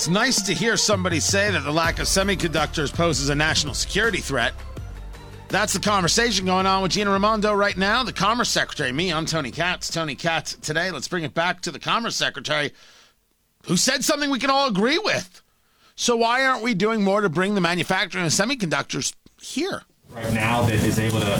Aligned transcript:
It's 0.00 0.08
nice 0.08 0.40
to 0.40 0.54
hear 0.54 0.78
somebody 0.78 1.20
say 1.20 1.50
that 1.50 1.62
the 1.62 1.70
lack 1.70 1.98
of 1.98 2.06
semiconductors 2.06 2.90
poses 2.90 3.28
a 3.28 3.34
national 3.34 3.74
security 3.74 4.20
threat. 4.20 4.54
That's 5.48 5.74
the 5.74 5.78
conversation 5.78 6.46
going 6.46 6.64
on 6.64 6.82
with 6.82 6.92
Gina 6.92 7.10
Raimondo 7.10 7.52
right 7.52 7.76
now, 7.76 8.02
the 8.02 8.10
Commerce 8.10 8.48
Secretary. 8.48 8.92
Me, 8.92 9.12
I'm 9.12 9.26
Tony 9.26 9.50
Katz. 9.50 9.90
Tony 9.90 10.14
Katz 10.14 10.54
today. 10.54 10.90
Let's 10.90 11.06
bring 11.06 11.24
it 11.24 11.34
back 11.34 11.60
to 11.60 11.70
the 11.70 11.78
Commerce 11.78 12.16
Secretary, 12.16 12.72
who 13.66 13.76
said 13.76 14.02
something 14.02 14.30
we 14.30 14.38
can 14.38 14.48
all 14.48 14.68
agree 14.68 14.96
with. 14.96 15.42
So 15.96 16.16
why 16.16 16.46
aren't 16.46 16.62
we 16.62 16.72
doing 16.72 17.04
more 17.04 17.20
to 17.20 17.28
bring 17.28 17.54
the 17.54 17.60
manufacturing 17.60 18.24
of 18.24 18.32
semiconductors 18.32 19.12
here? 19.38 19.82
Right 20.08 20.32
now, 20.32 20.62
that 20.62 20.82
is 20.82 20.98
able 20.98 21.20
to 21.20 21.36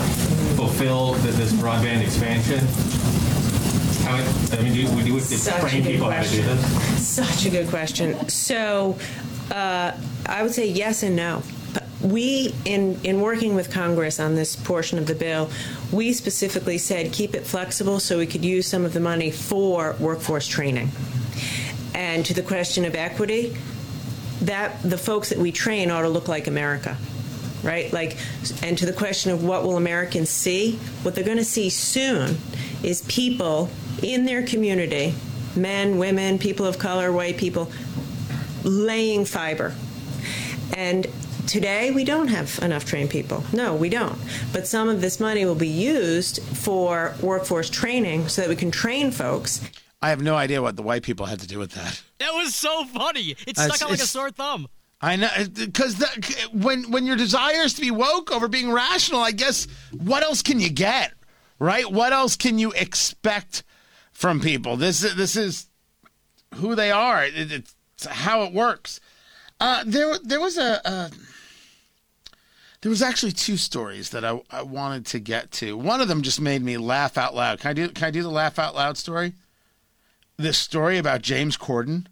fulfill 0.58 1.14
this 1.14 1.54
broadband 1.54 2.02
expansion. 2.02 2.58
How, 4.10 4.58
I 4.58 4.62
mean, 4.62 4.74
do 4.74 5.16
it 5.16 5.20
Such 5.22 5.56
a 5.56 5.60
train 5.60 5.82
good 5.82 5.92
people 5.92 6.10
how 6.10 6.22
to 6.22 6.28
do 6.28 6.42
question. 6.42 6.56
this? 6.56 7.06
Such 7.06 7.46
a 7.46 7.50
good 7.50 7.68
question. 7.68 8.28
So, 8.28 8.98
uh, 9.52 9.92
I 10.26 10.42
would 10.42 10.52
say 10.52 10.68
yes 10.68 11.02
and 11.04 11.14
no. 11.14 11.42
We, 12.02 12.54
in, 12.64 12.98
in 13.04 13.20
working 13.20 13.54
with 13.54 13.70
Congress 13.70 14.18
on 14.18 14.34
this 14.34 14.56
portion 14.56 14.98
of 14.98 15.06
the 15.06 15.14
bill, 15.14 15.50
we 15.92 16.12
specifically 16.12 16.78
said 16.78 17.12
keep 17.12 17.34
it 17.34 17.46
flexible 17.46 18.00
so 18.00 18.18
we 18.18 18.26
could 18.26 18.44
use 18.44 18.66
some 18.66 18.84
of 18.84 18.94
the 18.94 19.00
money 19.00 19.30
for 19.30 19.94
workforce 20.00 20.48
training. 20.48 20.90
And 21.94 22.24
to 22.26 22.34
the 22.34 22.42
question 22.42 22.84
of 22.84 22.94
equity, 22.94 23.54
that 24.40 24.82
the 24.82 24.98
folks 24.98 25.28
that 25.28 25.38
we 25.38 25.52
train 25.52 25.90
ought 25.90 26.02
to 26.02 26.08
look 26.08 26.26
like 26.26 26.46
America, 26.46 26.96
right? 27.62 27.92
Like, 27.92 28.16
and 28.62 28.76
to 28.78 28.86
the 28.86 28.92
question 28.92 29.30
of 29.30 29.44
what 29.44 29.62
will 29.62 29.76
Americans 29.76 30.30
see, 30.30 30.76
what 31.02 31.14
they're 31.14 31.22
going 31.22 31.36
to 31.36 31.44
see 31.44 31.68
soon 31.68 32.38
is 32.82 33.02
people 33.02 33.68
in 34.02 34.24
their 34.24 34.42
community, 34.42 35.14
men, 35.56 35.98
women, 35.98 36.38
people 36.38 36.66
of 36.66 36.78
color, 36.78 37.12
white 37.12 37.36
people, 37.36 37.70
laying 38.62 39.24
fiber. 39.24 39.74
And 40.76 41.06
today 41.46 41.90
we 41.90 42.04
don't 42.04 42.28
have 42.28 42.58
enough 42.62 42.84
trained 42.84 43.10
people. 43.10 43.44
No, 43.52 43.74
we 43.74 43.88
don't. 43.88 44.18
But 44.52 44.66
some 44.66 44.88
of 44.88 45.00
this 45.00 45.18
money 45.20 45.44
will 45.44 45.54
be 45.54 45.68
used 45.68 46.42
for 46.42 47.14
workforce 47.20 47.68
training 47.70 48.28
so 48.28 48.42
that 48.42 48.48
we 48.48 48.56
can 48.56 48.70
train 48.70 49.10
folks 49.10 49.60
I 50.02 50.08
have 50.08 50.22
no 50.22 50.34
idea 50.34 50.62
what 50.62 50.76
the 50.76 50.82
white 50.82 51.02
people 51.02 51.26
had 51.26 51.40
to 51.40 51.46
do 51.46 51.58
with 51.58 51.72
that. 51.72 52.00
That 52.20 52.32
was 52.32 52.54
so 52.54 52.86
funny. 52.86 53.36
It 53.46 53.58
Uh, 53.58 53.64
stuck 53.64 53.74
it's- 53.74 53.82
out 53.82 53.90
like 53.90 54.00
a 54.00 54.06
sore 54.06 54.30
thumb. 54.30 54.66
I 55.02 55.16
know 55.16 55.28
because 55.54 56.02
when 56.52 56.90
when 56.90 57.04
your 57.04 57.16
desire 57.16 57.60
is 57.64 57.74
to 57.74 57.82
be 57.82 57.90
woke 57.90 58.30
over 58.32 58.48
being 58.48 58.72
rational, 58.72 59.20
I 59.20 59.32
guess 59.32 59.66
what 59.92 60.22
else 60.22 60.40
can 60.40 60.58
you 60.58 60.70
get, 60.70 61.12
right? 61.58 61.90
What 61.90 62.14
else 62.14 62.34
can 62.36 62.58
you 62.58 62.72
expect 62.72 63.62
from 64.20 64.38
people? 64.38 64.76
This 64.76 65.02
is 65.02 65.14
this 65.16 65.34
is 65.34 65.66
who 66.56 66.74
they 66.74 66.90
are. 66.90 67.24
It, 67.24 67.50
it's 67.50 67.74
how 68.06 68.42
it 68.42 68.52
works. 68.52 69.00
Uh, 69.58 69.82
there 69.86 70.18
there 70.22 70.40
was 70.40 70.58
a. 70.58 70.86
Uh, 70.86 71.08
there 72.82 72.90
was 72.90 73.02
actually 73.02 73.32
two 73.32 73.58
stories 73.58 74.10
that 74.10 74.24
I, 74.24 74.40
I 74.50 74.62
wanted 74.62 75.04
to 75.06 75.18
get 75.18 75.50
to. 75.52 75.76
One 75.76 76.00
of 76.00 76.08
them 76.08 76.22
just 76.22 76.40
made 76.40 76.62
me 76.62 76.78
laugh 76.78 77.18
out 77.18 77.34
loud. 77.34 77.60
Can 77.60 77.70
I 77.70 77.72
do 77.72 77.88
can 77.88 78.04
I 78.04 78.10
do 78.10 78.22
the 78.22 78.30
laugh 78.30 78.58
out 78.58 78.74
loud 78.74 78.98
story? 78.98 79.32
This 80.36 80.58
story 80.58 80.98
about 80.98 81.22
James 81.22 81.56
Corden. 81.56 82.06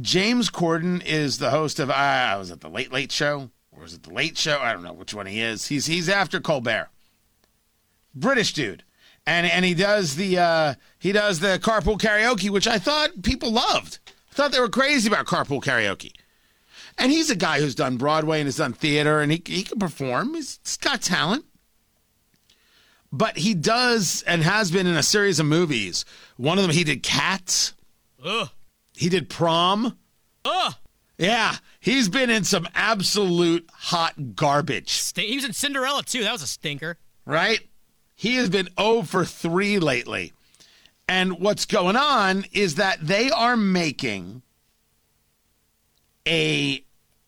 James 0.00 0.50
Corden 0.50 1.04
is 1.04 1.38
the 1.38 1.50
host 1.50 1.78
of 1.78 1.90
uh, 1.90 2.36
was 2.38 2.50
at 2.50 2.60
the 2.60 2.68
Late 2.68 2.92
Late 2.92 3.12
Show 3.12 3.50
or 3.72 3.84
is 3.84 3.94
it 3.94 4.02
the 4.02 4.12
Late 4.12 4.36
Show? 4.36 4.58
I 4.58 4.72
don't 4.72 4.82
know 4.82 4.92
which 4.92 5.14
one 5.14 5.26
he 5.26 5.40
is. 5.40 5.68
He's 5.68 5.86
he's 5.86 6.08
after 6.08 6.38
Colbert. 6.38 6.88
British 8.14 8.52
dude. 8.52 8.82
And 9.26 9.46
and 9.46 9.64
he 9.64 9.74
does 9.74 10.14
the 10.16 10.38
uh, 10.38 10.74
he 10.98 11.12
does 11.12 11.40
the 11.40 11.58
carpool 11.58 11.98
karaoke, 11.98 12.48
which 12.48 12.68
I 12.68 12.78
thought 12.78 13.22
people 13.22 13.50
loved. 13.50 13.98
I 14.30 14.34
thought 14.34 14.52
they 14.52 14.60
were 14.60 14.68
crazy 14.68 15.08
about 15.08 15.26
carpool 15.26 15.62
karaoke. 15.62 16.12
And 16.98 17.10
he's 17.10 17.28
a 17.30 17.36
guy 17.36 17.60
who's 17.60 17.74
done 17.74 17.96
Broadway 17.96 18.38
and 18.40 18.46
has 18.46 18.56
done 18.56 18.72
theater, 18.72 19.20
and 19.20 19.32
he 19.32 19.42
he 19.44 19.62
can 19.64 19.78
perform. 19.78 20.34
He's, 20.34 20.60
he's 20.62 20.76
got 20.76 21.02
talent. 21.02 21.44
But 23.12 23.38
he 23.38 23.54
does 23.54 24.22
and 24.26 24.42
has 24.42 24.70
been 24.70 24.86
in 24.86 24.96
a 24.96 25.02
series 25.02 25.40
of 25.40 25.46
movies. 25.46 26.04
One 26.36 26.58
of 26.58 26.62
them 26.62 26.72
he 26.72 26.84
did 26.84 27.02
Cats. 27.02 27.72
Ugh. 28.24 28.48
He 28.96 29.08
did 29.08 29.28
Prom. 29.28 29.96
Ugh. 30.44 30.74
Yeah, 31.18 31.56
he's 31.80 32.08
been 32.10 32.28
in 32.28 32.44
some 32.44 32.68
absolute 32.74 33.68
hot 33.72 34.34
garbage, 34.34 34.90
St- 34.90 35.28
he 35.28 35.36
was 35.36 35.46
in 35.46 35.54
Cinderella 35.54 36.02
too. 36.02 36.22
That 36.22 36.32
was 36.32 36.42
a 36.42 36.46
stinker. 36.46 36.98
right? 37.24 37.60
He 38.16 38.36
has 38.36 38.48
been 38.48 38.68
0 38.80 39.02
for 39.02 39.24
3 39.24 39.78
lately. 39.78 40.32
And 41.08 41.38
what's 41.38 41.66
going 41.66 41.94
on 41.94 42.46
is 42.52 42.74
that 42.74 42.98
they 43.00 43.30
are 43.30 43.56
making 43.56 44.42
a 46.26 46.82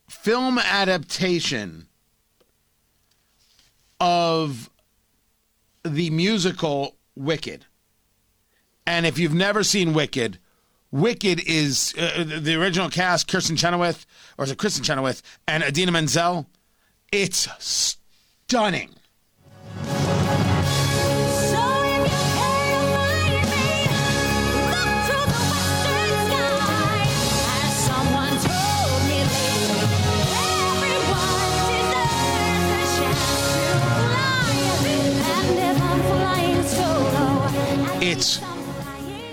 film 0.08 0.58
adaptation 0.58 1.86
of 4.00 4.70
the 5.84 6.10
musical 6.10 6.96
Wicked. 7.14 7.66
And 8.86 9.04
if 9.04 9.18
you've 9.18 9.34
never 9.34 9.64
seen 9.64 9.92
Wicked, 9.92 10.38
Wicked 10.90 11.40
is 11.46 11.94
uh, 11.98 12.24
the 12.24 12.54
original 12.54 12.88
cast: 12.88 13.28
Kirsten 13.28 13.56
Chenoweth, 13.56 14.06
or 14.38 14.44
is 14.44 14.50
it 14.50 14.58
Kristin 14.58 14.84
Chenoweth 14.84 15.20
and 15.46 15.62
Idina 15.62 15.92
Menzel? 15.92 16.46
It's 17.12 17.48
stunning. 17.58 18.97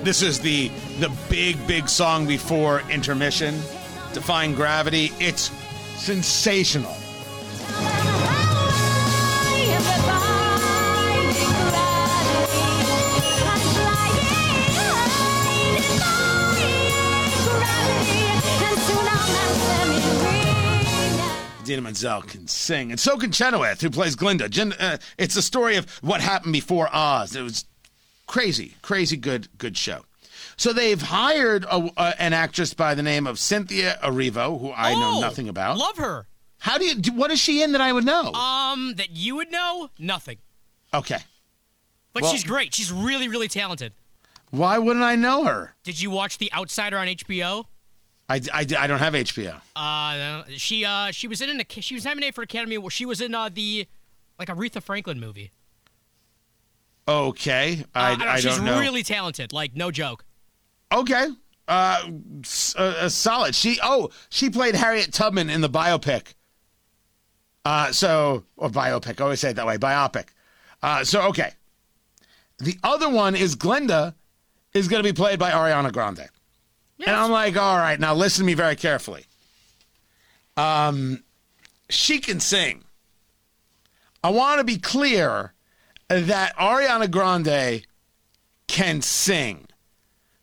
This 0.05 0.21
is 0.21 0.39
the 0.39 0.69
the 0.99 1.11
big 1.29 1.57
big 1.65 1.89
song 1.89 2.27
before 2.27 2.81
intermission, 2.91 3.55
Defying 4.13 4.53
Gravity. 4.53 5.11
It's 5.19 5.49
sensational. 5.97 6.95
Dina 21.63 21.81
Menzel 21.81 22.21
can 22.21 22.47
sing, 22.47 22.91
and 22.91 22.99
so 22.99 23.17
can 23.17 23.31
Chenoweth, 23.31 23.81
who 23.81 23.89
plays 23.89 24.15
Glinda. 24.15 24.47
Jen, 24.47 24.73
uh, 24.73 24.99
it's 25.17 25.33
the 25.33 25.41
story 25.41 25.77
of 25.77 25.89
what 26.03 26.21
happened 26.21 26.53
before 26.53 26.87
Oz. 26.93 27.35
It 27.35 27.41
was 27.41 27.65
crazy, 28.27 28.75
crazy 28.81 29.17
good, 29.17 29.47
good 29.57 29.77
show. 29.77 30.05
So 30.57 30.71
they've 30.73 31.01
hired 31.01 31.65
a, 31.65 31.89
an 32.21 32.33
actress 32.33 32.73
by 32.73 32.95
the 32.95 33.03
name 33.03 33.27
of 33.27 33.37
Cynthia 33.39 33.99
Erivo, 34.03 34.59
who 34.59 34.71
I 34.71 34.93
know 34.93 35.15
Oh, 35.17 35.21
nothing 35.21 35.49
about. 35.49 35.77
Love 35.77 35.97
her. 35.97 36.27
How 36.59 36.77
do 36.77 36.85
you? 36.85 36.95
do- 36.95 37.11
What 37.13 37.29
is 37.31 37.39
she 37.39 37.61
in 37.61 37.73
that 37.73 37.81
I 37.81 37.91
would 37.91 38.05
know? 38.05 38.31
Um, 38.33 38.95
that 38.95 39.11
you 39.11 39.35
would 39.35 39.51
know 39.51 39.89
nothing. 39.99 40.37
okay, 40.93 41.19
But 42.13 42.23
Well- 42.23 42.31
she's 42.31 42.43
great. 42.45 42.73
She's 42.73 42.91
really, 42.91 43.27
really 43.27 43.47
talented. 43.49 43.93
why 44.51 44.77
wouldn't 44.77 45.03
I 45.03 45.15
know 45.15 45.43
her? 45.43 45.75
Did 45.83 46.01
you 46.01 46.09
watch 46.09 46.37
The 46.37 46.51
Outsider 46.53 46.97
on 46.97 47.07
HBO? 47.07 47.65
I, 48.29 48.35
I, 48.53 48.65
I 48.79 48.87
don't 48.87 48.99
have 48.99 49.13
HBO. 49.13 49.61
Uh, 49.75 50.43
she 50.55 50.83
uh 50.85 51.11
she 51.11 51.27
was 51.27 51.41
in 51.41 51.49
an 51.49 51.61
she 51.69 51.93
was 51.93 52.05
nominated 52.05 52.33
for 52.33 52.41
Academy. 52.41 52.77
She 52.89 53.05
was 53.05 53.19
in 53.21 53.35
uh 53.35 53.49
the 53.49 53.85
like 54.39 54.47
Aretha 54.47 54.81
Franklin 54.81 55.19
movie. 55.19 55.51
Okay, 57.07 57.83
Uh, 57.93 57.99
I, 57.99 58.09
don't 58.09 58.19
know, 58.19 58.25
I 58.25 58.39
she's 58.39 58.59
really 58.59 59.03
talented. 59.03 59.53
Like 59.53 59.75
no 59.75 59.91
joke. 59.91 60.25
Okay. 60.91 61.27
Uh, 61.67 62.09
uh, 62.77 62.79
uh, 62.79 63.09
solid. 63.09 63.55
She 63.55 63.79
oh 63.83 64.09
she 64.29 64.49
played 64.49 64.75
Harriet 64.75 65.13
Tubman 65.13 65.49
in 65.49 65.61
the 65.61 65.69
biopic. 65.69 66.33
Uh, 67.63 67.91
so 67.91 68.43
or 68.57 68.69
biopic. 68.69 69.19
I 69.19 69.23
always 69.23 69.39
say 69.39 69.51
it 69.51 69.55
that 69.55 69.65
way. 69.67 69.77
Biopic. 69.77 70.25
Uh, 70.81 71.03
so 71.03 71.21
okay. 71.23 71.51
The 72.59 72.77
other 72.83 73.09
one 73.09 73.35
is 73.35 73.55
Glinda, 73.55 74.15
is 74.73 74.87
going 74.87 75.03
to 75.03 75.07
be 75.07 75.15
played 75.15 75.39
by 75.39 75.51
Ariana 75.51 75.91
Grande. 75.91 76.29
And 77.05 77.15
I'm 77.15 77.29
like, 77.31 77.57
all 77.57 77.77
right, 77.77 77.99
now 77.99 78.13
listen 78.13 78.43
to 78.43 78.45
me 78.45 78.53
very 78.53 78.77
carefully. 78.77 79.25
Um, 80.55 81.23
she 81.89 82.19
can 82.19 82.39
sing. 82.39 82.85
I 84.23 84.29
want 84.29 84.59
to 84.59 84.63
be 84.63 84.77
clear 84.77 85.53
that 86.09 86.55
Ariana 86.55 87.09
Grande 87.09 87.85
can 88.67 89.01
sing. 89.01 89.67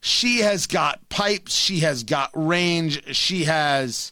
She 0.00 0.38
has 0.40 0.66
got 0.66 1.08
pipes, 1.08 1.54
she 1.54 1.80
has 1.80 2.02
got 2.02 2.30
range, 2.34 3.14
she 3.14 3.44
has 3.44 4.10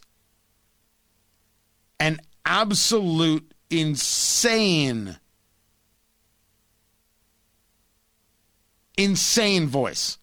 an 1.99 2.19
absolute 2.45 3.53
insane 3.69 5.17
insane 8.97 9.67
voice. 9.67 10.17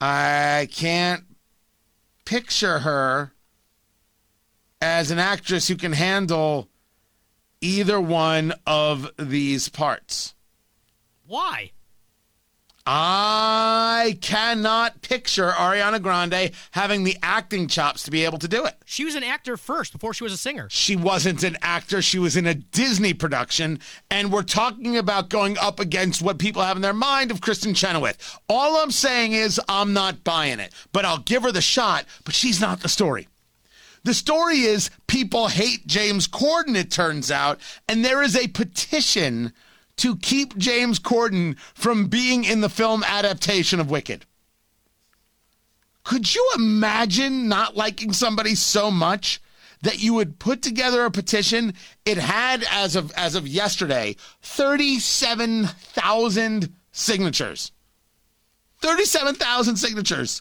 I 0.00 0.68
can't 0.72 1.24
picture 2.24 2.80
her 2.80 3.32
as 4.80 5.10
an 5.10 5.18
actress 5.18 5.68
who 5.68 5.76
can 5.76 5.92
handle 5.92 6.68
either 7.60 8.00
one 8.00 8.54
of 8.66 9.10
these 9.18 9.68
parts. 9.68 10.34
Why? 11.26 11.72
I 12.86 14.18
cannot 14.20 15.02
picture 15.02 15.50
Ariana 15.50 16.02
Grande 16.02 16.50
having 16.72 17.04
the 17.04 17.16
acting 17.22 17.68
chops 17.68 18.02
to 18.04 18.10
be 18.10 18.24
able 18.24 18.38
to 18.38 18.48
do 18.48 18.64
it. 18.64 18.74
She 18.86 19.04
was 19.04 19.14
an 19.14 19.22
actor 19.22 19.56
first 19.56 19.92
before 19.92 20.14
she 20.14 20.24
was 20.24 20.32
a 20.32 20.38
singer. 20.38 20.66
She 20.70 20.96
wasn't 20.96 21.44
an 21.44 21.56
actor. 21.62 22.00
She 22.02 22.18
was 22.18 22.36
in 22.36 22.46
a 22.46 22.54
Disney 22.54 23.12
production. 23.14 23.80
And 24.10 24.32
we're 24.32 24.42
talking 24.42 24.96
about 24.96 25.28
going 25.28 25.58
up 25.58 25.78
against 25.78 26.22
what 26.22 26.38
people 26.38 26.62
have 26.62 26.76
in 26.76 26.82
their 26.82 26.94
mind 26.94 27.30
of 27.30 27.40
Kristin 27.40 27.76
Chenoweth. 27.76 28.40
All 28.48 28.78
I'm 28.78 28.90
saying 28.90 29.34
is 29.34 29.60
I'm 29.68 29.92
not 29.92 30.24
buying 30.24 30.58
it, 30.58 30.72
but 30.92 31.04
I'll 31.04 31.18
give 31.18 31.42
her 31.42 31.52
the 31.52 31.60
shot, 31.60 32.06
but 32.24 32.34
she's 32.34 32.60
not 32.60 32.80
the 32.80 32.88
story. 32.88 33.28
The 34.02 34.14
story 34.14 34.60
is 34.60 34.88
people 35.06 35.48
hate 35.48 35.86
James 35.86 36.26
Corden, 36.26 36.74
it 36.74 36.90
turns 36.90 37.30
out, 37.30 37.60
and 37.88 38.02
there 38.04 38.22
is 38.22 38.34
a 38.34 38.48
petition 38.48 39.52
to 39.96 40.16
keep 40.16 40.56
James 40.56 40.98
Corden 40.98 41.58
from 41.74 42.06
being 42.06 42.44
in 42.44 42.62
the 42.62 42.70
film 42.70 43.04
adaptation 43.04 43.80
of 43.80 43.90
Wicked. 43.90 44.24
Could 46.04 46.34
you 46.34 46.50
imagine 46.54 47.48
not 47.48 47.76
liking 47.76 48.14
somebody 48.14 48.54
so 48.54 48.90
much 48.90 49.42
that 49.82 50.02
you 50.02 50.14
would 50.14 50.38
put 50.38 50.62
together 50.62 51.04
a 51.04 51.10
petition? 51.10 51.74
It 52.06 52.16
had 52.16 52.64
as 52.70 52.96
of 52.96 53.12
as 53.12 53.34
of 53.34 53.46
yesterday 53.46 54.16
37,000 54.40 56.74
signatures. 56.92 57.72
37,000 58.80 59.76
signatures. 59.76 60.40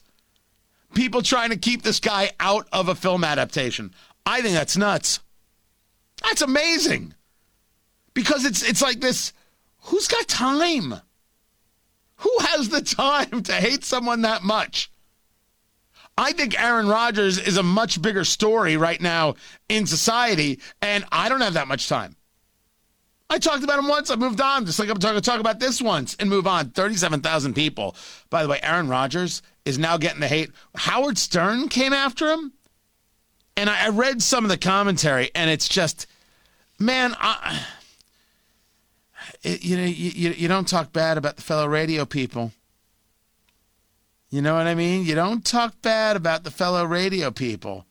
People 0.93 1.21
trying 1.21 1.49
to 1.51 1.57
keep 1.57 1.81
this 1.83 1.99
guy 1.99 2.31
out 2.39 2.67
of 2.71 2.89
a 2.89 2.95
film 2.95 3.23
adaptation. 3.23 3.93
I 4.25 4.41
think 4.41 4.53
that's 4.53 4.77
nuts. 4.77 5.19
That's 6.23 6.41
amazing. 6.41 7.13
Because 8.13 8.45
it's 8.45 8.63
it's 8.63 8.81
like 8.81 8.99
this 8.99 9.33
who's 9.83 10.07
got 10.07 10.27
time? 10.27 10.95
Who 12.17 12.31
has 12.39 12.69
the 12.69 12.81
time 12.81 13.43
to 13.43 13.53
hate 13.53 13.85
someone 13.85 14.21
that 14.23 14.43
much? 14.43 14.91
I 16.17 16.33
think 16.33 16.61
Aaron 16.61 16.89
Rodgers 16.89 17.39
is 17.39 17.55
a 17.55 17.63
much 17.63 18.01
bigger 18.01 18.25
story 18.25 18.75
right 18.75 18.99
now 18.99 19.35
in 19.69 19.85
society, 19.85 20.59
and 20.81 21.05
I 21.13 21.29
don't 21.29 21.39
have 21.39 21.53
that 21.53 21.69
much 21.69 21.87
time. 21.87 22.17
I 23.29 23.37
talked 23.39 23.63
about 23.63 23.79
him 23.79 23.87
once. 23.87 24.09
I 24.09 24.15
moved 24.15 24.41
on, 24.41 24.65
just 24.65 24.79
like 24.79 24.89
I'm 24.89 24.97
talking 24.97 25.21
talk 25.21 25.39
about 25.39 25.59
this 25.61 25.81
once 25.81 26.17
and 26.19 26.29
move 26.29 26.45
on. 26.45 26.71
Thirty-seven 26.71 27.21
thousand 27.21 27.53
people. 27.53 27.95
By 28.29 28.43
the 28.43 28.49
way, 28.49 28.59
Aaron 28.61 28.89
Rodgers 28.89 29.41
is 29.69 29.79
now 29.79 29.97
getting 29.97 30.19
the 30.19 30.27
hate. 30.27 30.51
Howard 30.75 31.17
Stern 31.17 31.69
came 31.69 31.93
after 31.93 32.31
him, 32.31 32.53
and 33.55 33.69
I, 33.69 33.85
I 33.85 33.89
read 33.89 34.21
some 34.21 34.43
of 34.43 34.49
the 34.49 34.57
commentary, 34.57 35.31
and 35.33 35.49
it's 35.49 35.69
just, 35.69 36.07
man, 36.79 37.15
I, 37.19 37.65
it, 39.43 39.63
you 39.63 39.77
know, 39.77 39.85
you, 39.85 40.11
you 40.11 40.29
you 40.31 40.47
don't 40.47 40.67
talk 40.67 40.91
bad 40.91 41.17
about 41.17 41.37
the 41.37 41.41
fellow 41.41 41.67
radio 41.67 42.05
people. 42.05 42.51
You 44.29 44.41
know 44.41 44.55
what 44.55 44.67
I 44.67 44.75
mean? 44.75 45.05
You 45.05 45.15
don't 45.15 45.45
talk 45.45 45.81
bad 45.81 46.15
about 46.15 46.43
the 46.43 46.51
fellow 46.51 46.83
radio 46.85 47.31
people. 47.31 47.85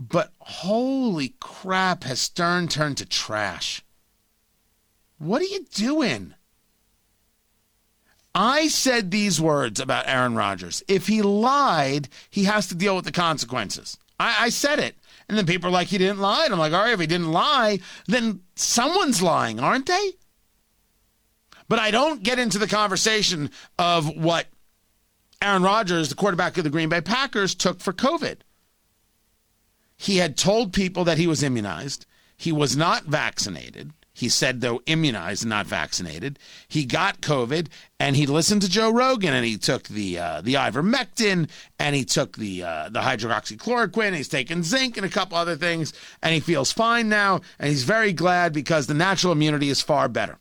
But 0.00 0.32
holy 0.38 1.34
crap, 1.40 2.04
has 2.04 2.20
Stern 2.20 2.68
turned 2.68 2.96
to 2.98 3.06
trash? 3.06 3.82
What 5.18 5.42
are 5.42 5.46
you 5.46 5.66
doing? 5.72 6.34
I 8.34 8.68
said 8.68 9.10
these 9.10 9.40
words 9.40 9.80
about 9.80 10.06
Aaron 10.06 10.34
Rodgers. 10.34 10.82
If 10.86 11.08
he 11.08 11.22
lied, 11.22 12.08
he 12.30 12.44
has 12.44 12.68
to 12.68 12.74
deal 12.74 12.94
with 12.94 13.04
the 13.04 13.12
consequences. 13.12 13.98
I, 14.18 14.46
I 14.46 14.48
said 14.50 14.78
it. 14.78 14.96
And 15.28 15.36
then 15.38 15.46
people 15.46 15.68
are 15.68 15.72
like, 15.72 15.88
he 15.88 15.98
didn't 15.98 16.20
lie. 16.20 16.44
And 16.44 16.52
I'm 16.52 16.58
like, 16.58 16.72
all 16.72 16.82
right, 16.82 16.92
if 16.92 17.00
he 17.00 17.06
didn't 17.06 17.32
lie, 17.32 17.80
then 18.06 18.40
someone's 18.54 19.22
lying, 19.22 19.60
aren't 19.60 19.86
they? 19.86 20.12
But 21.68 21.78
I 21.78 21.90
don't 21.90 22.22
get 22.22 22.38
into 22.38 22.58
the 22.58 22.66
conversation 22.66 23.50
of 23.78 24.16
what 24.16 24.46
Aaron 25.40 25.62
Rodgers, 25.62 26.08
the 26.08 26.16
quarterback 26.16 26.58
of 26.58 26.64
the 26.64 26.70
Green 26.70 26.88
Bay 26.88 27.00
Packers, 27.00 27.54
took 27.54 27.80
for 27.80 27.92
COVID. 27.92 28.38
He 29.96 30.16
had 30.16 30.36
told 30.36 30.72
people 30.72 31.04
that 31.04 31.18
he 31.18 31.26
was 31.26 31.42
immunized. 31.42 32.06
He 32.36 32.52
was 32.52 32.76
not 32.76 33.04
vaccinated. 33.04 33.92
He 34.20 34.28
said, 34.28 34.60
though, 34.60 34.82
immunized 34.84 35.44
and 35.44 35.48
not 35.48 35.66
vaccinated. 35.66 36.38
He 36.68 36.84
got 36.84 37.22
COVID 37.22 37.68
and 37.98 38.14
he 38.14 38.26
listened 38.26 38.60
to 38.60 38.68
Joe 38.68 38.92
Rogan 38.92 39.32
and 39.32 39.46
he 39.46 39.56
took 39.56 39.84
the 39.84 40.18
uh, 40.18 40.40
the 40.42 40.54
ivermectin 40.54 41.48
and 41.78 41.96
he 41.96 42.04
took 42.04 42.36
the 42.36 42.62
uh, 42.62 42.90
the 42.90 43.00
hydroxychloroquine. 43.00 44.14
He's 44.14 44.28
taken 44.28 44.62
zinc 44.62 44.98
and 44.98 45.06
a 45.06 45.08
couple 45.08 45.38
other 45.38 45.56
things 45.56 45.94
and 46.22 46.34
he 46.34 46.40
feels 46.40 46.70
fine 46.70 47.08
now 47.08 47.40
and 47.58 47.70
he's 47.70 47.84
very 47.84 48.12
glad 48.12 48.52
because 48.52 48.86
the 48.86 48.92
natural 48.92 49.32
immunity 49.32 49.70
is 49.70 49.80
far 49.80 50.06
better. 50.06 50.36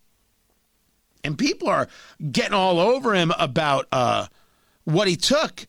And 1.23 1.37
people 1.37 1.69
are 1.69 1.87
getting 2.33 2.53
all 2.53 2.79
over 2.79 3.15
him 3.15 3.31
about 3.39 3.87
uh, 3.93 4.27
what 4.83 5.07
he 5.07 5.15
took. 5.15 5.67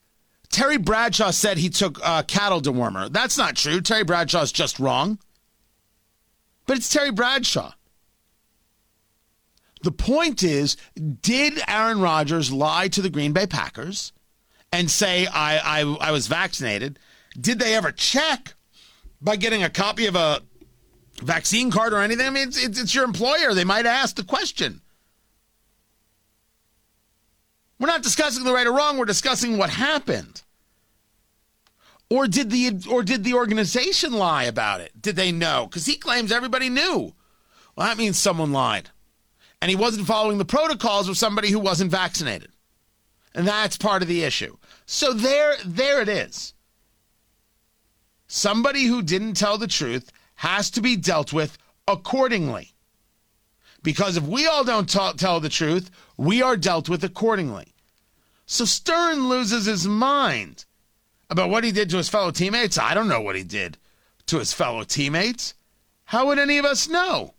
Terry 0.49 0.77
Bradshaw 0.77 1.31
said 1.31 1.57
he 1.57 1.69
took 1.69 1.97
uh, 2.05 2.23
cattle 2.23 2.61
dewormer. 2.61 3.09
That's 3.09 3.37
not 3.37 3.55
true. 3.55 3.79
Terry 3.79 4.03
Bradshaw's 4.03 4.51
just 4.51 4.81
wrong. 4.81 5.17
But 6.65 6.75
it's 6.75 6.89
Terry 6.89 7.11
Bradshaw. 7.11 7.71
The 9.83 9.91
point 9.91 10.43
is, 10.43 10.77
did 11.21 11.61
Aaron 11.67 12.01
Rodgers 12.01 12.51
lie 12.51 12.87
to 12.89 13.01
the 13.01 13.09
Green 13.09 13.33
Bay 13.33 13.47
Packers 13.47 14.13
and 14.71 14.89
say, 14.89 15.25
I, 15.25 15.81
I, 15.81 15.97
I 15.99 16.11
was 16.11 16.27
vaccinated? 16.27 16.99
Did 17.39 17.59
they 17.59 17.75
ever 17.75 17.91
check 17.91 18.53
by 19.21 19.35
getting 19.35 19.63
a 19.63 19.69
copy 19.69 20.05
of 20.05 20.15
a 20.15 20.41
vaccine 21.23 21.71
card 21.71 21.93
or 21.93 22.01
anything? 22.01 22.27
I 22.27 22.29
mean, 22.29 22.47
it's, 22.49 22.63
it's, 22.63 22.79
it's 22.79 22.95
your 22.95 23.05
employer. 23.05 23.53
They 23.53 23.63
might 23.63 23.85
ask 23.85 24.15
the 24.15 24.23
question. 24.23 24.81
We're 27.79 27.87
not 27.87 28.03
discussing 28.03 28.43
the 28.43 28.53
right 28.53 28.67
or 28.67 28.73
wrong. 28.73 28.97
We're 28.97 29.05
discussing 29.05 29.57
what 29.57 29.71
happened. 29.71 30.43
Or 32.11 32.27
did 32.27 32.51
the 32.51 32.83
or 32.89 33.03
did 33.03 33.23
the 33.23 33.33
organization 33.33 34.11
lie 34.13 34.43
about 34.43 34.81
it? 34.81 35.01
Did 35.01 35.15
they 35.15 35.31
know? 35.31 35.65
Because 35.65 35.85
he 35.85 35.95
claims 35.95 36.31
everybody 36.31 36.69
knew. 36.69 37.13
Well, 37.75 37.87
that 37.87 37.97
means 37.97 38.17
someone 38.17 38.51
lied 38.51 38.89
and 39.61 39.69
he 39.69 39.75
wasn't 39.75 40.07
following 40.07 40.37
the 40.37 40.45
protocols 40.45 41.07
of 41.07 41.17
somebody 41.17 41.51
who 41.51 41.59
wasn't 41.59 41.91
vaccinated. 41.91 42.51
And 43.33 43.47
that's 43.47 43.77
part 43.77 44.01
of 44.01 44.07
the 44.07 44.23
issue. 44.23 44.57
So 44.85 45.13
there 45.13 45.55
there 45.63 46.01
it 46.01 46.09
is. 46.09 46.53
Somebody 48.27 48.85
who 48.85 49.01
didn't 49.01 49.35
tell 49.35 49.57
the 49.57 49.67
truth 49.67 50.11
has 50.35 50.71
to 50.71 50.81
be 50.81 50.95
dealt 50.95 51.31
with 51.31 51.57
accordingly. 51.87 52.73
Because 53.83 54.17
if 54.17 54.23
we 54.23 54.47
all 54.47 54.63
don't 54.63 54.89
t- 54.89 55.13
tell 55.17 55.39
the 55.39 55.49
truth, 55.49 55.91
we 56.17 56.41
are 56.41 56.57
dealt 56.57 56.89
with 56.89 57.03
accordingly. 57.03 57.73
So 58.45 58.65
Stern 58.65 59.29
loses 59.29 59.65
his 59.65 59.87
mind 59.87 60.65
about 61.29 61.49
what 61.49 61.63
he 61.63 61.71
did 61.71 61.89
to 61.89 61.97
his 61.97 62.09
fellow 62.09 62.31
teammates. 62.31 62.77
I 62.77 62.93
don't 62.93 63.07
know 63.07 63.21
what 63.21 63.35
he 63.35 63.43
did 63.43 63.77
to 64.27 64.39
his 64.39 64.53
fellow 64.53 64.83
teammates. 64.83 65.53
How 66.05 66.27
would 66.27 66.39
any 66.39 66.57
of 66.57 66.65
us 66.65 66.89
know? 66.89 67.33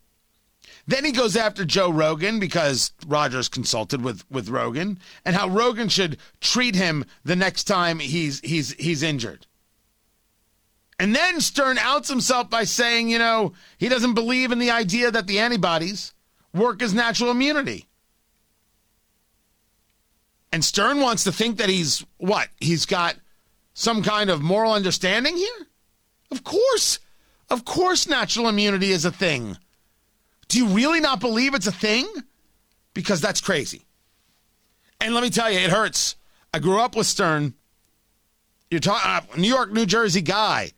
Then 0.85 1.05
he 1.05 1.11
goes 1.11 1.37
after 1.37 1.63
Joe 1.63 1.89
Rogan 1.89 2.39
because 2.39 2.91
Rodgers 3.07 3.47
consulted 3.47 4.01
with, 4.01 4.29
with 4.29 4.49
Rogan 4.49 4.99
and 5.23 5.35
how 5.35 5.47
Rogan 5.47 5.87
should 5.87 6.17
treat 6.41 6.75
him 6.75 7.05
the 7.23 7.37
next 7.37 7.63
time 7.63 7.99
he's 7.99 8.41
he's 8.41 8.73
he's 8.73 9.01
injured. 9.01 9.47
And 10.99 11.15
then 11.15 11.41
Stern 11.41 11.77
outs 11.77 12.09
himself 12.09 12.49
by 12.49 12.65
saying, 12.65 13.09
you 13.09 13.17
know, 13.17 13.53
he 13.77 13.89
doesn't 13.89 14.13
believe 14.13 14.51
in 14.51 14.59
the 14.59 14.71
idea 14.71 15.09
that 15.09 15.27
the 15.27 15.39
antibodies 15.39 16.13
work 16.53 16.81
as 16.81 16.93
natural 16.93 17.31
immunity. 17.31 17.87
And 20.51 20.63
Stern 20.63 20.99
wants 20.99 21.23
to 21.23 21.31
think 21.31 21.57
that 21.57 21.69
he's 21.69 22.05
what? 22.17 22.49
He's 22.59 22.85
got 22.85 23.15
some 23.73 24.03
kind 24.03 24.29
of 24.29 24.41
moral 24.41 24.73
understanding 24.73 25.35
here? 25.35 25.67
Of 26.29 26.43
course. 26.43 26.99
Of 27.49 27.65
course 27.65 28.07
natural 28.07 28.47
immunity 28.47 28.91
is 28.91 29.05
a 29.05 29.11
thing. 29.11 29.57
Do 30.53 30.59
you 30.59 30.67
really 30.67 30.99
not 30.99 31.19
believe 31.19 31.55
it's 31.55 31.65
a 31.65 31.71
thing? 31.71 32.07
Because 32.93 33.19
that's 33.19 33.41
crazy. 33.41 33.87
And 35.01 35.15
let 35.15 35.23
me 35.23 35.31
tell 35.31 35.49
you, 35.49 35.57
it 35.57 35.71
hurts. 35.71 36.15
I 36.53 36.59
grew 36.59 36.79
up 36.79 36.95
with 36.95 37.07
Stern. 37.07 37.55
You're 38.69 38.79
talking 38.79 39.31
uh, 39.33 39.35
New 39.35 39.47
York, 39.47 39.71
New 39.71 39.87
Jersey 39.87 40.21
guy. 40.21 40.69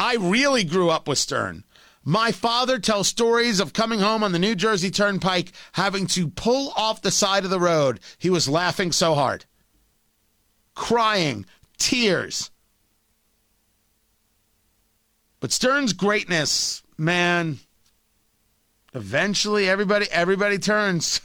I 0.00 0.16
really 0.16 0.64
grew 0.64 0.90
up 0.90 1.06
with 1.06 1.18
Stern. 1.18 1.62
My 2.02 2.32
father 2.32 2.80
tells 2.80 3.06
stories 3.06 3.60
of 3.60 3.72
coming 3.72 4.00
home 4.00 4.24
on 4.24 4.32
the 4.32 4.40
New 4.40 4.56
Jersey 4.56 4.90
Turnpike, 4.90 5.52
having 5.74 6.08
to 6.08 6.26
pull 6.26 6.72
off 6.76 7.00
the 7.00 7.12
side 7.12 7.44
of 7.44 7.50
the 7.50 7.60
road. 7.60 8.00
He 8.18 8.30
was 8.30 8.48
laughing 8.48 8.90
so 8.90 9.14
hard, 9.14 9.44
crying, 10.74 11.46
tears. 11.78 12.50
But 15.38 15.52
Stern's 15.52 15.92
greatness, 15.92 16.82
man, 16.98 17.60
Eventually, 18.94 19.68
everybody 19.68 20.06
everybody 20.10 20.58
turns. 20.58 21.20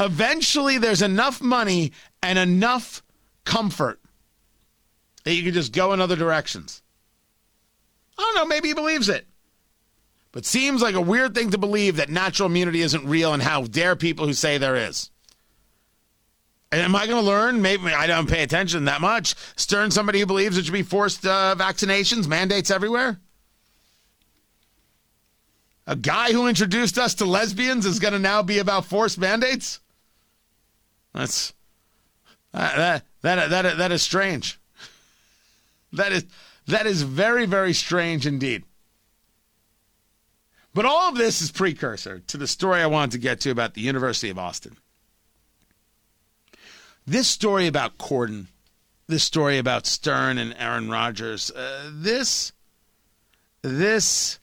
Eventually, 0.00 0.78
there's 0.78 1.02
enough 1.02 1.40
money 1.40 1.92
and 2.22 2.38
enough 2.38 3.02
comfort 3.44 4.00
that 5.24 5.34
you 5.34 5.42
can 5.42 5.52
just 5.52 5.72
go 5.72 5.92
in 5.92 6.00
other 6.00 6.16
directions. 6.16 6.82
I 8.18 8.22
don't 8.22 8.34
know, 8.36 8.46
maybe 8.46 8.68
he 8.68 8.74
believes 8.74 9.08
it. 9.08 9.26
But 10.32 10.46
seems 10.46 10.82
like 10.82 10.94
a 10.94 11.00
weird 11.00 11.34
thing 11.34 11.50
to 11.50 11.58
believe 11.58 11.96
that 11.96 12.08
natural 12.08 12.48
immunity 12.48 12.80
isn't 12.80 13.06
real, 13.06 13.32
and 13.32 13.42
how 13.42 13.64
dare 13.64 13.94
people 13.94 14.26
who 14.26 14.32
say 14.32 14.58
there 14.58 14.76
is. 14.76 15.10
And 16.72 16.82
am 16.82 16.96
I 16.96 17.06
going 17.06 17.22
to 17.22 17.26
learn? 17.26 17.62
Maybe 17.62 17.86
I 17.92 18.08
don't 18.08 18.28
pay 18.28 18.42
attention 18.42 18.86
that 18.86 19.00
much. 19.00 19.36
Stern, 19.54 19.92
somebody 19.92 20.18
who 20.18 20.26
believes 20.26 20.58
it 20.58 20.64
should 20.64 20.72
be 20.72 20.82
forced 20.82 21.24
uh, 21.24 21.54
vaccinations, 21.56 22.26
mandates 22.26 22.70
everywhere. 22.70 23.20
A 25.86 25.96
guy 25.96 26.32
who 26.32 26.48
introduced 26.48 26.98
us 26.98 27.14
to 27.16 27.24
lesbians 27.24 27.84
is 27.84 27.98
going 27.98 28.14
to 28.14 28.18
now 28.18 28.42
be 28.42 28.58
about 28.58 28.86
forced 28.86 29.18
mandates. 29.18 29.80
That's 31.12 31.52
uh, 32.52 32.76
that 32.76 33.04
that 33.22 33.50
that 33.50 33.76
that 33.76 33.92
is 33.92 34.02
strange. 34.02 34.58
That 35.92 36.12
is 36.12 36.24
that 36.66 36.86
is 36.86 37.02
very 37.02 37.46
very 37.46 37.74
strange 37.74 38.26
indeed. 38.26 38.64
But 40.72 40.86
all 40.86 41.08
of 41.08 41.16
this 41.16 41.40
is 41.40 41.52
precursor 41.52 42.20
to 42.26 42.36
the 42.36 42.48
story 42.48 42.80
I 42.80 42.86
wanted 42.86 43.12
to 43.12 43.18
get 43.18 43.40
to 43.40 43.50
about 43.50 43.74
the 43.74 43.80
University 43.80 44.28
of 44.30 44.38
Austin. 44.38 44.76
This 47.06 47.28
story 47.28 47.66
about 47.66 47.98
Corden, 47.98 48.46
this 49.06 49.22
story 49.22 49.58
about 49.58 49.86
Stern 49.86 50.38
and 50.38 50.54
Aaron 50.58 50.90
Rodgers, 50.90 51.50
uh, 51.50 51.90
this 51.92 52.52
this 53.62 54.40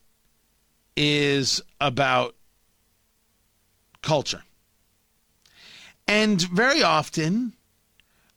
is 0.96 1.60
about 1.80 2.34
culture. 4.02 4.42
And 6.06 6.40
very 6.42 6.82
often, 6.82 7.54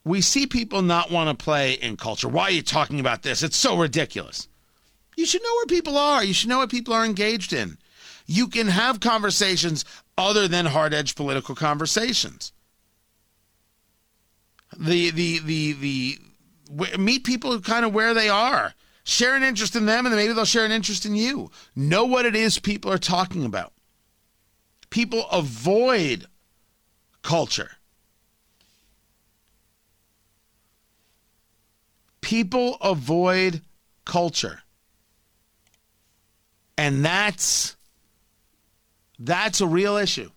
we 0.04 0.22
see 0.22 0.46
people 0.46 0.82
not 0.82 1.12
want 1.12 1.38
to 1.38 1.44
play 1.44 1.74
in 1.74 1.98
culture. 1.98 2.30
Why 2.30 2.44
are 2.44 2.52
you 2.52 2.62
talking 2.62 3.00
about 3.00 3.24
this? 3.24 3.44
It's 3.44 3.58
so 3.58 3.78
ridiculous. 3.78 4.48
You 5.18 5.26
should 5.26 5.42
know 5.42 5.54
where 5.56 5.66
people 5.66 5.98
are. 5.98 6.24
You 6.24 6.34
should 6.34 6.50
know 6.50 6.60
what 6.60 6.70
people 6.70 6.94
are 6.94 7.06
engaged 7.06 7.54
in. 7.54 7.78
You 8.28 8.48
can 8.48 8.68
have 8.68 9.00
conversations 9.00 9.86
other 10.18 10.48
than 10.48 10.66
hard 10.66 10.94
edge 10.94 11.16
political 11.16 11.56
conversations. 11.56 12.52
The, 14.78 15.12
the, 15.12 15.40
the, 15.40 15.74
the, 15.74 16.98
meet 16.98 17.24
people 17.24 17.60
kind 17.62 17.86
of 17.86 17.94
where 17.94 18.14
they 18.14 18.30
are. 18.30 18.74
Share 19.08 19.36
an 19.36 19.44
interest 19.44 19.76
in 19.76 19.86
them, 19.86 20.06
and 20.06 20.12
then 20.12 20.18
maybe 20.20 20.34
they'll 20.34 20.46
share 20.46 20.66
an 20.66 20.72
interest 20.72 21.06
in 21.06 21.16
you. 21.16 21.52
Know 21.76 22.06
what 22.06 22.26
it 22.26 22.36
is 22.36 22.58
people 22.58 22.92
are 22.92 22.98
talking 22.98 23.46
about. 23.46 23.72
People 24.90 25.28
avoid 25.32 26.26
culture. 27.22 27.72
People 32.22 32.78
avoid 32.82 33.62
culture. 34.06 34.64
And 36.76 37.06
that's 37.06 37.76
that's 39.20 39.62
a 39.62 39.68
real 39.68 39.98
issue. 39.98 40.32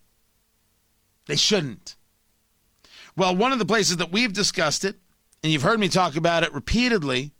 They 1.25 1.37
shouldn't. 1.37 1.97
Well, 3.17 3.35
one 3.35 3.53
of 3.53 3.59
the 3.59 3.65
places 3.65 3.97
that 3.97 4.13
we've 4.13 4.33
discussed 4.33 4.85
it, 4.85 4.97
and 5.43 5.51
you've 5.51 5.63
heard 5.63 5.81
me 5.81 5.89
talk 5.89 6.17
about 6.17 6.43
it 6.43 6.53
repeatedly, 6.53 7.33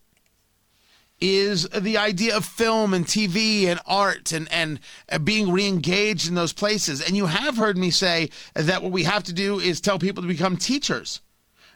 is 1.21 1.69
the 1.69 1.97
idea 1.99 2.37
of 2.37 2.45
film 2.45 2.95
and 2.95 3.05
TV 3.05 3.65
and 3.65 3.81
art 3.87 4.33
and, 4.33 4.49
and 4.53 4.81
being 5.25 5.51
re-engaged 5.51 6.29
in 6.29 6.35
those 6.35 6.53
places. 6.53 7.01
And 7.01 7.17
you 7.17 7.27
have 7.27 7.57
heard 7.57 7.77
me 7.77 7.91
say 7.91 8.31
that 8.55 8.83
what 8.83 8.93
we 8.93 9.05
have 9.05 9.25
to 9.25 9.33
do 9.33 9.59
is 9.59 9.81
tell 9.81 9.99
people 9.99 10.23
to 10.23 10.29
become 10.29 10.57
teachers. 10.57 11.21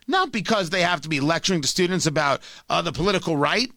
Not 0.07 0.33
because 0.33 0.71
they 0.71 0.83
have 0.83 1.01
to 1.03 1.09
be 1.09 1.21
lecturing 1.21 1.63
to 1.63 1.69
students 1.69 2.07
about 2.07 2.41
uh, 2.69 2.83
the 2.83 2.93
political 2.93 3.37
right, 3.37 3.71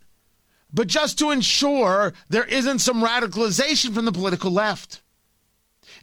but 0.73 0.87
just 0.87 1.19
to 1.19 1.31
ensure 1.31 2.13
there 2.29 2.45
isn't 2.45 2.79
some 2.79 3.03
radicalization 3.03 3.93
from 3.93 4.05
the 4.05 4.11
political 4.11 4.51
left. 4.51 5.01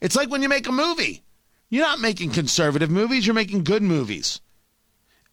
It's 0.01 0.17
like 0.17 0.31
when 0.31 0.43
you 0.43 0.49
make 0.49 0.69
a 0.69 0.73
movie. 0.73 1.23
You're 1.69 1.87
not 1.87 2.01
making 2.01 2.31
conservative 2.31 2.91
movies, 2.91 3.27
you're 3.27 3.35
making 3.35 3.65
good 3.65 3.83
movies. 3.83 4.41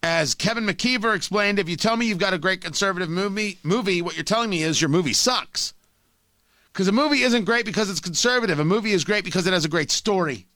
As 0.02 0.34
Kevin 0.34 0.64
McKeever 0.64 1.14
explained, 1.14 1.58
if 1.58 1.68
you 1.68 1.76
tell 1.76 1.96
me 1.96 2.06
you've 2.06 2.18
got 2.18 2.32
a 2.32 2.38
great 2.38 2.62
conservative 2.62 3.10
movie, 3.10 3.58
movie, 3.62 4.00
what 4.00 4.16
you're 4.16 4.24
telling 4.24 4.50
me 4.50 4.62
is 4.62 4.80
your 4.80 4.88
movie 4.88 5.12
sucks. 5.12 5.74
Because 6.72 6.88
a 6.88 6.92
movie 6.92 7.22
isn't 7.22 7.44
great 7.44 7.66
because 7.66 7.90
it's 7.90 8.00
conservative. 8.00 8.58
A 8.58 8.64
movie 8.64 8.92
is 8.92 9.04
great 9.04 9.24
because 9.24 9.46
it 9.46 9.52
has 9.52 9.64
a 9.64 9.68
great 9.68 9.90
story. 9.90 10.46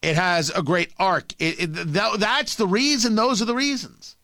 It 0.00 0.14
has 0.14 0.50
a 0.50 0.62
great 0.62 0.92
arc. 0.98 1.32
It, 1.38 1.60
it, 1.60 1.66
that, 1.92 2.20
that's 2.20 2.54
the 2.54 2.66
reason. 2.66 3.14
Those 3.14 3.42
are 3.42 3.46
the 3.46 3.54
reasons. 3.54 4.16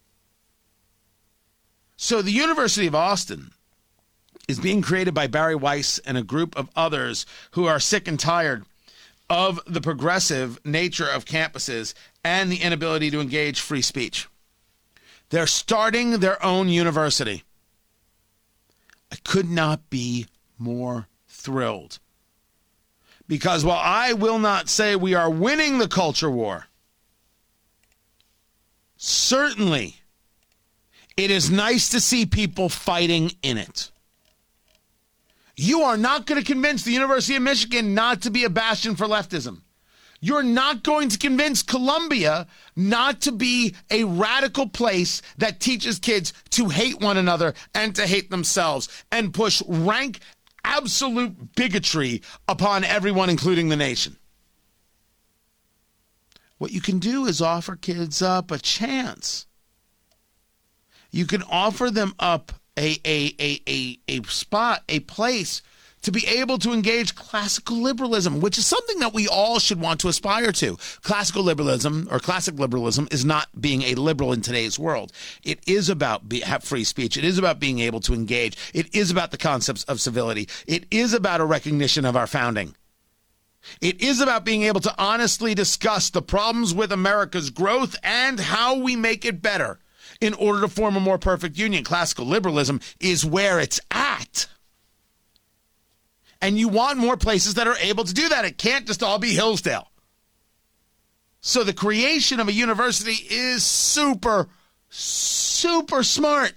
So 1.96 2.22
the 2.22 2.30
University 2.30 2.86
of 2.86 2.94
Austin 2.94 3.50
is 4.48 4.58
being 4.58 4.82
created 4.82 5.14
by 5.14 5.26
Bari 5.26 5.54
Weiss 5.54 5.98
and 6.00 6.16
a 6.16 6.22
group 6.22 6.56
of 6.56 6.68
others 6.74 7.26
who 7.52 7.66
are 7.66 7.80
sick 7.80 8.08
and 8.08 8.18
tired 8.18 8.64
of 9.32 9.58
the 9.66 9.80
progressive 9.80 10.58
nature 10.62 11.08
of 11.08 11.24
campuses 11.24 11.94
and 12.22 12.52
the 12.52 12.60
inability 12.60 13.10
to 13.10 13.18
engage 13.18 13.60
free 13.60 13.80
speech. 13.80 14.28
They're 15.30 15.46
starting 15.46 16.20
their 16.20 16.44
own 16.44 16.68
university. 16.68 17.42
I 19.10 19.16
could 19.24 19.48
not 19.48 19.88
be 19.88 20.26
more 20.58 21.08
thrilled. 21.28 21.98
Because 23.26 23.64
while 23.64 23.80
I 23.82 24.12
will 24.12 24.38
not 24.38 24.68
say 24.68 24.96
we 24.96 25.14
are 25.14 25.30
winning 25.30 25.78
the 25.78 25.88
culture 25.88 26.30
war, 26.30 26.66
certainly 28.98 29.96
it 31.16 31.30
is 31.30 31.50
nice 31.50 31.88
to 31.88 32.00
see 32.00 32.26
people 32.26 32.68
fighting 32.68 33.32
in 33.42 33.56
it. 33.56 33.90
You 35.62 35.82
are 35.82 35.96
not 35.96 36.26
going 36.26 36.40
to 36.40 36.44
convince 36.44 36.82
the 36.82 36.90
University 36.90 37.36
of 37.36 37.42
Michigan 37.42 37.94
not 37.94 38.22
to 38.22 38.32
be 38.32 38.42
a 38.42 38.50
bastion 38.50 38.96
for 38.96 39.06
leftism. 39.06 39.60
You're 40.20 40.42
not 40.42 40.82
going 40.82 41.08
to 41.10 41.16
convince 41.16 41.62
Columbia 41.62 42.48
not 42.74 43.20
to 43.20 43.30
be 43.30 43.76
a 43.88 44.02
radical 44.02 44.68
place 44.68 45.22
that 45.38 45.60
teaches 45.60 46.00
kids 46.00 46.32
to 46.50 46.68
hate 46.68 47.00
one 47.00 47.16
another 47.16 47.54
and 47.76 47.94
to 47.94 48.08
hate 48.08 48.28
themselves 48.28 48.88
and 49.12 49.32
push 49.32 49.62
rank 49.68 50.18
absolute 50.64 51.54
bigotry 51.54 52.22
upon 52.48 52.82
everyone, 52.82 53.30
including 53.30 53.68
the 53.68 53.76
nation. 53.76 54.16
What 56.58 56.72
you 56.72 56.80
can 56.80 56.98
do 56.98 57.26
is 57.26 57.40
offer 57.40 57.76
kids 57.76 58.20
up 58.20 58.50
a 58.50 58.58
chance. 58.58 59.46
You 61.12 61.24
can 61.24 61.44
offer 61.44 61.88
them 61.88 62.16
up 62.18 62.50
a, 62.76 62.98
a, 63.04 63.34
a, 63.38 63.60
a, 63.68 63.98
a 64.08 64.22
spot, 64.24 64.82
a 64.88 65.00
place 65.00 65.62
to 66.02 66.10
be 66.10 66.26
able 66.26 66.58
to 66.58 66.72
engage 66.72 67.14
classical 67.14 67.76
liberalism, 67.76 68.40
which 68.40 68.58
is 68.58 68.66
something 68.66 68.98
that 68.98 69.14
we 69.14 69.28
all 69.28 69.58
should 69.58 69.80
want 69.80 70.00
to 70.00 70.08
aspire 70.08 70.52
to. 70.52 70.76
Classical 71.02 71.44
liberalism 71.44 72.08
or 72.10 72.18
classic 72.18 72.58
liberalism 72.58 73.06
is 73.10 73.24
not 73.24 73.48
being 73.60 73.82
a 73.82 73.94
liberal 73.94 74.32
in 74.32 74.40
today's 74.40 74.78
world. 74.78 75.12
It 75.44 75.60
is 75.66 75.88
about 75.88 76.28
be, 76.28 76.40
have 76.40 76.64
free 76.64 76.84
speech. 76.84 77.16
It 77.16 77.24
is 77.24 77.38
about 77.38 77.60
being 77.60 77.78
able 77.78 78.00
to 78.00 78.14
engage. 78.14 78.56
It 78.74 78.92
is 78.94 79.10
about 79.10 79.30
the 79.30 79.38
concepts 79.38 79.84
of 79.84 80.00
civility. 80.00 80.48
It 80.66 80.86
is 80.90 81.14
about 81.14 81.40
a 81.40 81.44
recognition 81.44 82.04
of 82.04 82.16
our 82.16 82.26
founding. 82.26 82.74
It 83.80 84.02
is 84.02 84.20
about 84.20 84.44
being 84.44 84.64
able 84.64 84.80
to 84.80 84.94
honestly 84.98 85.54
discuss 85.54 86.10
the 86.10 86.20
problems 86.20 86.74
with 86.74 86.90
America's 86.90 87.50
growth 87.50 87.94
and 88.02 88.40
how 88.40 88.76
we 88.76 88.96
make 88.96 89.24
it 89.24 89.40
better 89.40 89.78
in 90.20 90.34
order 90.34 90.60
to 90.60 90.68
form 90.68 90.96
a 90.96 91.00
more 91.00 91.18
perfect 91.18 91.56
union. 91.56 91.84
Classical 91.84 92.26
liberalism 92.26 92.80
is 93.00 93.24
where 93.24 93.60
it's 93.60 93.80
at. 93.90 94.46
And 96.40 96.58
you 96.58 96.68
want 96.68 96.98
more 96.98 97.16
places 97.16 97.54
that 97.54 97.68
are 97.68 97.76
able 97.80 98.04
to 98.04 98.12
do 98.14 98.28
that. 98.28 98.44
It 98.44 98.58
can't 98.58 98.86
just 98.86 99.02
all 99.02 99.18
be 99.18 99.32
Hillsdale. 99.32 99.88
So 101.40 101.64
the 101.64 101.72
creation 101.72 102.40
of 102.40 102.48
a 102.48 102.52
university 102.52 103.16
is 103.30 103.64
super, 103.64 104.48
super 104.88 106.02
smart. 106.02 106.52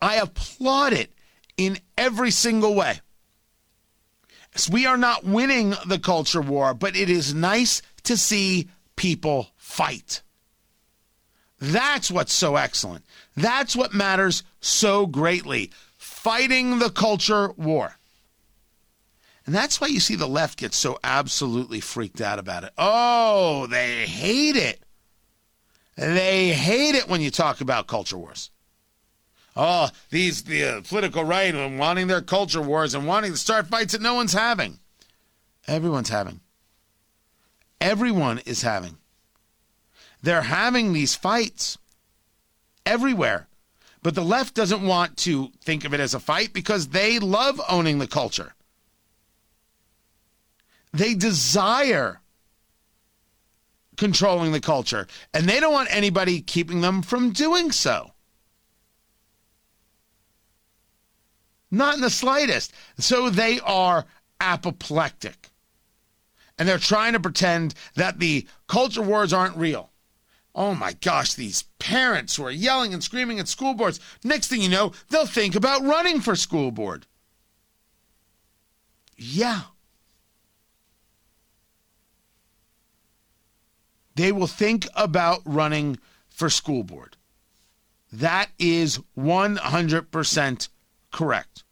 I 0.00 0.16
applaud 0.16 0.94
it 0.94 1.12
in 1.56 1.78
every 1.98 2.30
single 2.30 2.74
way. 2.74 3.00
So 4.56 4.72
we 4.72 4.86
are 4.86 4.96
not 4.96 5.24
winning 5.24 5.74
the 5.86 5.98
culture 5.98 6.40
war, 6.40 6.74
but 6.74 6.96
it 6.96 7.10
is 7.10 7.34
nice 7.34 7.82
to 8.04 8.16
see 8.16 8.68
people 8.96 9.50
fight. 9.56 10.22
That's 11.60 12.10
what's 12.10 12.32
so 12.32 12.56
excellent. 12.56 13.04
That's 13.36 13.76
what 13.76 13.92
matters 13.92 14.42
so 14.60 15.06
greatly. 15.06 15.70
Fighting 15.98 16.78
the 16.78 16.90
culture 16.90 17.52
war. 17.52 17.96
And 19.46 19.54
that's 19.54 19.80
why 19.80 19.88
you 19.88 20.00
see 20.00 20.16
the 20.16 20.28
left 20.28 20.58
get 20.58 20.72
so 20.72 20.98
absolutely 21.02 21.80
freaked 21.80 22.20
out 22.20 22.38
about 22.38 22.64
it. 22.64 22.72
Oh, 22.78 23.66
they 23.66 24.06
hate 24.06 24.56
it. 24.56 24.82
They 25.96 26.52
hate 26.52 26.94
it 26.94 27.08
when 27.08 27.20
you 27.20 27.30
talk 27.30 27.60
about 27.60 27.86
culture 27.86 28.16
wars. 28.16 28.50
Oh, 29.56 29.90
these 30.10 30.44
the 30.44 30.64
uh, 30.64 30.80
political 30.82 31.24
right 31.24 31.54
and 31.54 31.78
wanting 31.78 32.06
their 32.06 32.22
culture 32.22 32.62
wars 32.62 32.94
and 32.94 33.06
wanting 33.06 33.32
to 33.32 33.36
start 33.36 33.66
fights 33.66 33.92
that 33.92 34.00
no 34.00 34.14
one's 34.14 34.32
having. 34.32 34.78
Everyone's 35.66 36.08
having. 36.08 36.40
Everyone 37.80 38.38
is 38.46 38.62
having. 38.62 38.96
They're 40.22 40.42
having 40.42 40.92
these 40.92 41.14
fights 41.14 41.78
everywhere. 42.84 43.48
But 44.02 44.14
the 44.14 44.24
left 44.24 44.54
doesn't 44.54 44.82
want 44.82 45.16
to 45.18 45.50
think 45.60 45.84
of 45.84 45.92
it 45.92 46.00
as 46.00 46.14
a 46.14 46.20
fight 46.20 46.52
because 46.52 46.88
they 46.88 47.18
love 47.18 47.60
owning 47.68 47.98
the 47.98 48.06
culture. 48.06 48.54
They 50.92 51.14
desire 51.14 52.20
controlling 53.96 54.52
the 54.52 54.60
culture, 54.60 55.06
and 55.34 55.46
they 55.46 55.60
don't 55.60 55.74
want 55.74 55.94
anybody 55.94 56.40
keeping 56.40 56.80
them 56.80 57.02
from 57.02 57.32
doing 57.32 57.70
so. 57.70 58.12
Not 61.70 61.94
in 61.94 62.00
the 62.00 62.10
slightest. 62.10 62.72
So 62.98 63.30
they 63.30 63.60
are 63.60 64.06
apoplectic. 64.40 65.50
And 66.58 66.68
they're 66.68 66.78
trying 66.78 67.12
to 67.12 67.20
pretend 67.20 67.74
that 67.94 68.18
the 68.18 68.46
culture 68.66 69.02
wars 69.02 69.32
aren't 69.32 69.56
real. 69.56 69.89
Oh 70.54 70.74
my 70.74 70.94
gosh, 70.94 71.34
these 71.34 71.64
parents 71.78 72.36
who 72.36 72.44
are 72.44 72.50
yelling 72.50 72.92
and 72.92 73.02
screaming 73.02 73.38
at 73.38 73.48
school 73.48 73.74
boards. 73.74 74.00
Next 74.24 74.48
thing 74.48 74.62
you 74.62 74.68
know, 74.68 74.92
they'll 75.08 75.26
think 75.26 75.54
about 75.54 75.82
running 75.82 76.20
for 76.20 76.34
school 76.34 76.70
board. 76.70 77.06
Yeah. 79.16 79.62
They 84.16 84.32
will 84.32 84.46
think 84.46 84.88
about 84.94 85.40
running 85.44 85.98
for 86.28 86.50
school 86.50 86.82
board. 86.82 87.16
That 88.12 88.50
is 88.58 88.98
100% 89.16 90.68
correct. 91.12 91.64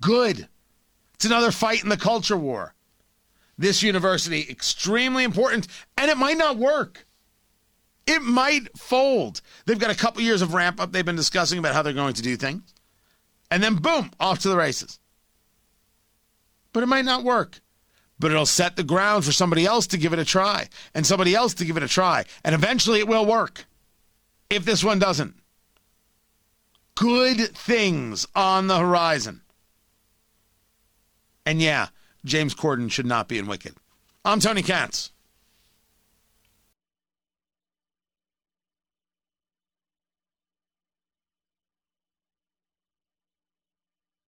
Good. 0.00 0.48
It's 1.14 1.24
another 1.24 1.50
fight 1.50 1.82
in 1.82 1.88
the 1.88 1.96
culture 1.96 2.36
war. 2.36 2.73
This 3.56 3.82
university, 3.82 4.46
extremely 4.48 5.24
important, 5.24 5.68
and 5.96 6.10
it 6.10 6.16
might 6.16 6.38
not 6.38 6.56
work. 6.56 7.06
It 8.06 8.22
might 8.22 8.76
fold. 8.76 9.40
They've 9.64 9.78
got 9.78 9.90
a 9.90 9.96
couple 9.96 10.22
years 10.22 10.42
of 10.42 10.54
ramp 10.54 10.80
up 10.80 10.92
they've 10.92 11.04
been 11.04 11.16
discussing 11.16 11.58
about 11.58 11.74
how 11.74 11.82
they're 11.82 11.92
going 11.92 12.14
to 12.14 12.22
do 12.22 12.36
things. 12.36 12.74
And 13.50 13.62
then, 13.62 13.76
boom, 13.76 14.10
off 14.18 14.40
to 14.40 14.48
the 14.48 14.56
races. 14.56 14.98
But 16.72 16.82
it 16.82 16.86
might 16.86 17.04
not 17.04 17.24
work. 17.24 17.60
But 18.18 18.30
it'll 18.30 18.46
set 18.46 18.76
the 18.76 18.82
ground 18.82 19.24
for 19.24 19.32
somebody 19.32 19.64
else 19.64 19.86
to 19.88 19.98
give 19.98 20.12
it 20.12 20.18
a 20.18 20.24
try, 20.24 20.68
and 20.94 21.06
somebody 21.06 21.34
else 21.34 21.54
to 21.54 21.64
give 21.64 21.76
it 21.76 21.82
a 21.82 21.88
try. 21.88 22.24
And 22.44 22.54
eventually 22.54 22.98
it 22.98 23.08
will 23.08 23.26
work 23.26 23.64
if 24.50 24.64
this 24.64 24.84
one 24.84 24.98
doesn't. 24.98 25.34
Good 26.94 27.56
things 27.56 28.26
on 28.36 28.66
the 28.66 28.78
horizon. 28.78 29.42
And 31.44 31.60
yeah, 31.60 31.88
James 32.24 32.54
Corden 32.54 32.90
should 32.90 33.06
not 33.06 33.28
be 33.28 33.38
in 33.38 33.46
Wicked. 33.46 33.74
I'm 34.24 34.40
Tony 34.40 34.62
Katz. 34.62 35.12